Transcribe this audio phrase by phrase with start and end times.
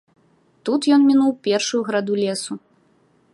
[0.69, 2.53] Тут ён мінуў першую граду лесу.